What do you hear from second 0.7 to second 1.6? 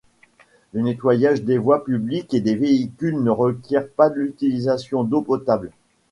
Le nettoyage des